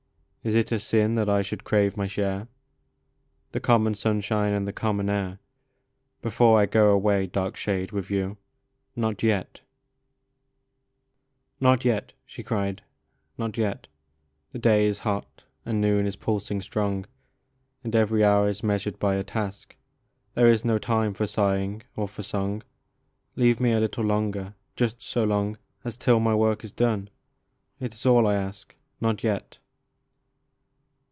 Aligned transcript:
Is 0.43 0.55
it 0.55 0.71
a 0.71 0.79
sin 0.79 1.13
that 1.13 1.29
I 1.29 1.43
should 1.43 1.63
crave 1.63 1.95
my 1.95 2.07
share, 2.07 2.47
The 3.51 3.59
common 3.59 3.93
sunshine 3.93 4.53
and 4.53 4.67
the 4.67 4.73
common 4.73 5.07
air, 5.07 5.37
/ 5.81 6.21
Before 6.23 6.59
I 6.59 6.65
go 6.65 6.89
away, 6.89 7.27
dark 7.27 7.55
shade, 7.55 7.91
with 7.91 8.09
you? 8.09 8.37
Not 8.95 9.21
yet!" 9.21 9.61
Not 11.61 11.85
yet," 11.85 12.13
she 12.25 12.41
cried," 12.41 12.81
not 13.37 13.55
yet! 13.55 13.85
The 14.49 14.57
day 14.57 14.87
is 14.87 14.97
hot, 14.97 15.43
and 15.63 15.79
noon 15.79 16.07
is 16.07 16.15
pulsing 16.15 16.59
strong, 16.63 17.05
And 17.83 17.95
every 17.95 18.23
hour 18.23 18.49
is 18.49 18.63
measured 18.63 18.97
by 18.97 19.17
a 19.17 19.23
task; 19.23 19.75
There 20.33 20.49
is 20.49 20.65
no 20.65 20.79
time 20.79 21.13
for 21.13 21.27
sighing 21.27 21.83
or 21.95 22.07
for 22.07 22.23
song. 22.23 22.63
Leave 23.35 23.59
me 23.59 23.73
a 23.73 23.79
little 23.79 24.03
longer, 24.05 24.55
just 24.75 25.03
so 25.03 25.23
long 25.23 25.59
As 25.83 25.95
till 25.95 26.19
my 26.19 26.33
work 26.33 26.63
is 26.63 26.71
done, 26.71 27.11
t 27.79 27.85
is 27.85 28.07
all 28.07 28.25
I 28.25 28.33
ask. 28.33 28.73
Not 28.99 29.23
yet 29.23 29.59